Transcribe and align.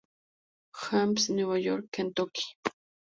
James, 0.73 1.29
New 1.29 1.53
York, 1.53 1.91
Kentucky. 1.91 2.41